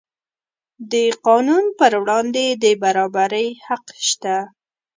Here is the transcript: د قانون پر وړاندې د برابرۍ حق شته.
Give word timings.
د 0.91 0.93
قانون 1.25 1.65
پر 1.79 1.91
وړاندې 2.01 2.45
د 2.63 2.65
برابرۍ 2.83 3.47
حق 3.65 3.85
شته. 4.07 4.37